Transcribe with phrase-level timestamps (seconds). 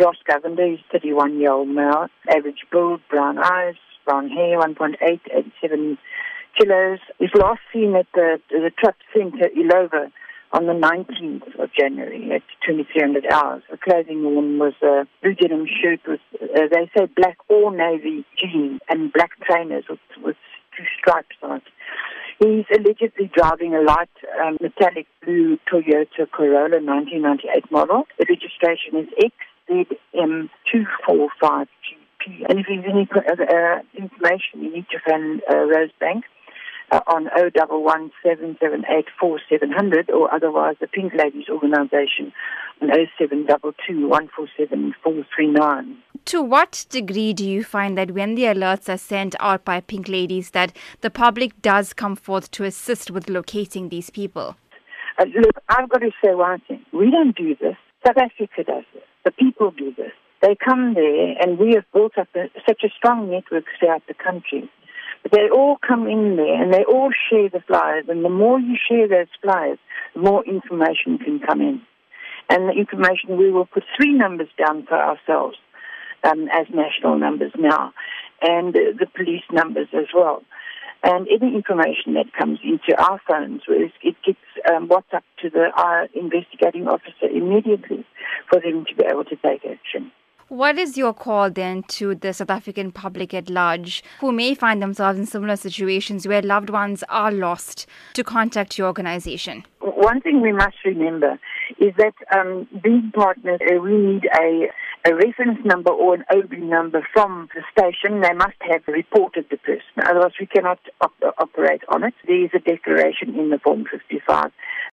[0.00, 5.98] Ross Govender, he's 31 year old male, average build, brown eyes, brown hair, 1.8, 87
[6.58, 6.98] kilos.
[7.18, 10.10] He's last seen at the, the Thrupps Centre, Illovo,
[10.52, 13.62] on the 19th of January at 2300 hours.
[13.70, 18.24] The clothing worn was a blue denim shirt with, uh, they say black or navy
[18.36, 20.36] jeans and black trainers with, with
[20.76, 21.62] two stripes on it.
[22.40, 24.08] He's allegedly driving a light
[24.42, 28.04] um, metallic blue Toyota Corolla 1998 model.
[28.18, 29.08] The registration is
[29.70, 31.68] XZM245GP.
[32.48, 36.24] And if you have any uh, information, you need to phone uh, Rosebank
[36.92, 42.32] uh, on 0117784 or otherwise the Pink Ladies Organisation
[42.82, 45.96] on 0722147439.
[46.26, 50.06] To what degree do you find that when the alerts are sent out by Pink
[50.08, 54.56] Ladies that the public does come forth to assist with locating these people?
[55.18, 56.84] Uh, look, I've got to say one thing.
[56.92, 57.76] We don't do this.
[58.06, 58.99] South Africa does this.
[59.24, 60.12] The people do this.
[60.42, 64.14] They come there, and we have built up a, such a strong network throughout the
[64.14, 64.70] country.
[65.22, 68.06] But they all come in there, and they all share the flyers.
[68.08, 69.78] And the more you share those flyers,
[70.14, 71.82] the more information can come in.
[72.48, 75.56] And the information, we will put three numbers down for ourselves
[76.24, 77.92] um, as national numbers now,
[78.40, 80.42] and the police numbers as well.
[81.02, 84.38] And any information that comes into our phones, it gets
[84.70, 88.04] um, WhatsApp to the our investigating officer immediately
[88.50, 90.12] for them to be able to take action.
[90.50, 94.82] What is your call then to the South African public at large who may find
[94.82, 99.64] themselves in similar situations where loved ones are lost to contact your organization?
[99.78, 101.38] One thing we must remember
[101.78, 104.66] is that um, being partners, uh, we need a,
[105.06, 108.20] a reference number or an OB number from the station.
[108.20, 112.14] They must have reported the person, otherwise we cannot op- operate on it.
[112.26, 114.50] There is a declaration in the Form 55